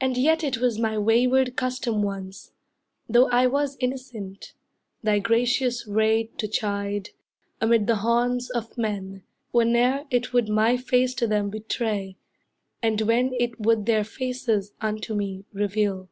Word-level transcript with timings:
And 0.00 0.16
yet 0.16 0.42
it 0.42 0.58
was 0.58 0.80
my 0.80 0.98
wayward 0.98 1.54
custom 1.54 2.02
once, 2.02 2.50
Though 3.08 3.28
I 3.28 3.46
was 3.46 3.76
innocent, 3.78 4.52
thy 5.00 5.20
gracious 5.20 5.86
ray 5.86 6.24
To 6.38 6.48
chide, 6.48 7.10
amid 7.60 7.86
the 7.86 7.94
haunts 8.02 8.50
of 8.50 8.76
men, 8.76 9.22
whene'er 9.52 10.06
It 10.10 10.32
would 10.32 10.48
my 10.48 10.76
face 10.76 11.14
to 11.14 11.28
them 11.28 11.50
betray, 11.50 12.16
and 12.82 13.02
when 13.02 13.32
It 13.38 13.60
would 13.60 13.86
their 13.86 14.02
faces 14.02 14.72
unto 14.80 15.14
me 15.14 15.44
reveal. 15.52 16.08